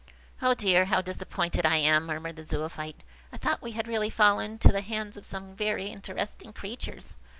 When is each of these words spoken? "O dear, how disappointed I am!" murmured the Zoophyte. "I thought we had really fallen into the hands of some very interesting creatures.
"O 0.41 0.55
dear, 0.55 0.85
how 0.85 1.01
disappointed 1.01 1.63
I 1.63 1.75
am!" 1.77 2.07
murmured 2.07 2.35
the 2.37 2.43
Zoophyte. 2.43 3.03
"I 3.31 3.37
thought 3.37 3.61
we 3.61 3.73
had 3.73 3.87
really 3.87 4.09
fallen 4.09 4.53
into 4.53 4.69
the 4.69 4.81
hands 4.81 5.15
of 5.15 5.27
some 5.27 5.53
very 5.55 5.89
interesting 5.91 6.53
creatures. 6.53 7.13